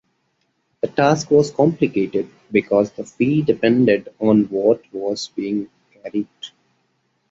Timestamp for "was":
1.29-1.51, 4.91-5.27